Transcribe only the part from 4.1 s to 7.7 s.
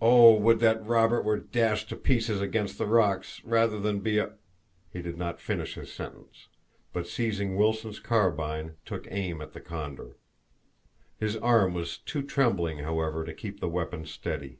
a" He did not finish his sentence, but seizing